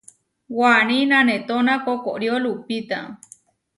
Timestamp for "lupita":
2.43-2.99